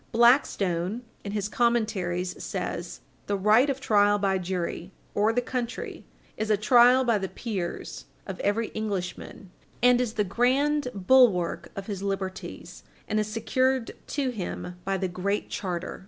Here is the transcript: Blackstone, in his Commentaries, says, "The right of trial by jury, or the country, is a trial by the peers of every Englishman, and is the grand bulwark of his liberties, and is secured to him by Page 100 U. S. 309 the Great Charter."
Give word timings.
Blackstone, 0.11 1.03
in 1.23 1.31
his 1.33 1.47
Commentaries, 1.47 2.43
says, 2.43 3.01
"The 3.27 3.37
right 3.37 3.69
of 3.69 3.79
trial 3.79 4.17
by 4.17 4.39
jury, 4.39 4.89
or 5.13 5.31
the 5.31 5.43
country, 5.43 6.05
is 6.37 6.49
a 6.49 6.57
trial 6.57 7.03
by 7.03 7.19
the 7.19 7.29
peers 7.29 8.05
of 8.25 8.39
every 8.39 8.69
Englishman, 8.69 9.51
and 9.83 10.01
is 10.01 10.13
the 10.13 10.23
grand 10.23 10.87
bulwark 10.95 11.69
of 11.75 11.85
his 11.85 12.01
liberties, 12.01 12.81
and 13.07 13.19
is 13.19 13.27
secured 13.27 13.91
to 14.07 14.31
him 14.31 14.77
by 14.85 14.97
Page 14.97 14.97
100 14.97 14.97
U. 14.97 14.97
S. 14.97 14.99
309 15.01 15.01
the 15.01 15.07
Great 15.07 15.49
Charter." 15.51 15.99